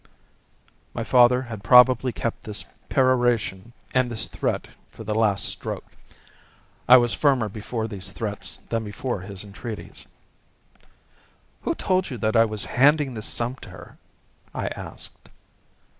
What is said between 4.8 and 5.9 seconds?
for the last stroke.